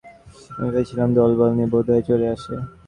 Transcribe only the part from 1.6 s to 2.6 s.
বোধহয় চলে আসে।